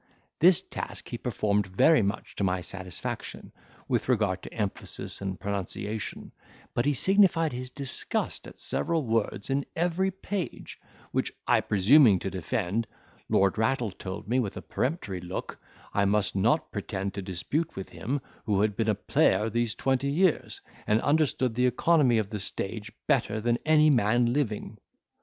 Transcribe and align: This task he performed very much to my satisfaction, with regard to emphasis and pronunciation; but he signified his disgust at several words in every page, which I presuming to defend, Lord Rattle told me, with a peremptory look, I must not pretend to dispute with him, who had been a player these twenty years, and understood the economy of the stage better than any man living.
This 0.39 0.61
task 0.61 1.09
he 1.09 1.17
performed 1.19 1.67
very 1.67 2.01
much 2.01 2.35
to 2.37 2.43
my 2.43 2.61
satisfaction, 2.61 3.51
with 3.87 4.09
regard 4.09 4.41
to 4.41 4.51
emphasis 4.51 5.21
and 5.21 5.39
pronunciation; 5.39 6.31
but 6.73 6.85
he 6.85 6.93
signified 6.95 7.53
his 7.53 7.69
disgust 7.69 8.47
at 8.47 8.57
several 8.57 9.05
words 9.05 9.51
in 9.51 9.63
every 9.75 10.09
page, 10.09 10.79
which 11.11 11.31
I 11.47 11.61
presuming 11.61 12.17
to 12.17 12.31
defend, 12.31 12.87
Lord 13.29 13.59
Rattle 13.59 13.91
told 13.91 14.27
me, 14.27 14.39
with 14.39 14.57
a 14.57 14.63
peremptory 14.63 15.21
look, 15.21 15.59
I 15.93 16.05
must 16.05 16.35
not 16.35 16.71
pretend 16.71 17.13
to 17.13 17.21
dispute 17.21 17.75
with 17.75 17.89
him, 17.89 18.21
who 18.47 18.61
had 18.61 18.75
been 18.75 18.89
a 18.89 18.95
player 18.95 19.51
these 19.51 19.75
twenty 19.75 20.09
years, 20.11 20.61
and 20.87 20.99
understood 21.03 21.53
the 21.53 21.67
economy 21.67 22.17
of 22.17 22.31
the 22.31 22.39
stage 22.39 22.91
better 23.05 23.39
than 23.39 23.59
any 23.67 23.91
man 23.91 24.33
living. 24.33 24.79